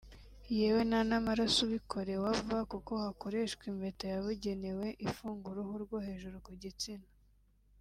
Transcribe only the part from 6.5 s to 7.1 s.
gitsina